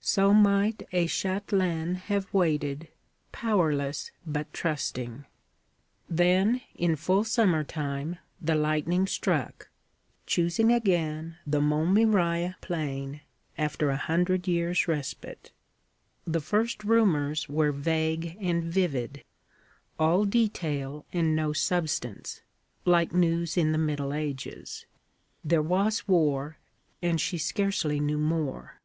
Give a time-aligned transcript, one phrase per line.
[0.00, 2.88] So might a châtelaine have waited,
[3.32, 5.26] powerless but trusting.
[6.08, 9.68] Then, in full summer time, the lightning struck,
[10.24, 13.20] choosing again the Montmirail plain,
[13.58, 15.52] after a hundred years' respite.
[16.26, 19.22] The first rumors were vague and vivid
[19.98, 22.40] all detail and no substance,
[22.86, 24.86] like news in the Middle Ages.
[25.44, 26.56] There was war,
[27.02, 28.80] and she scarcely knew more.